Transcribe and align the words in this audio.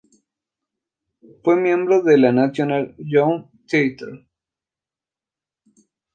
Fue 1.43 1.57
miembro 1.57 2.01
del 2.01 2.33
National 2.33 2.95
Youth 2.97 3.45
Theatre. 3.67 4.27